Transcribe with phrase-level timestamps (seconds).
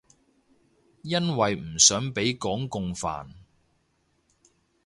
[1.03, 3.27] 因為唔想畀港共煩